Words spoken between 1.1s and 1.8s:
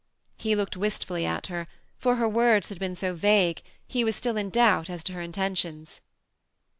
at her,